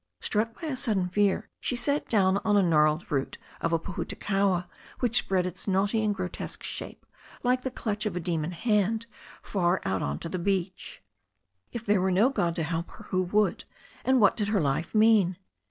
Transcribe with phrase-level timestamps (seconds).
[0.19, 4.67] Struck by sudden fear she sat down on the gnarled root of a pohutukawa,
[4.99, 7.05] which spread its knotty and grotesque shape
[7.43, 9.05] like the clutch of a demon hand
[9.43, 11.03] far out onto the beach.
[11.71, 13.65] If there were no God to help her, who would,
[14.03, 15.37] and what did her life mean?